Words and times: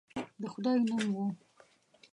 د 0.41 0.43
خدای 0.53 0.77
نوم 0.87 1.03
وو. 1.15 1.25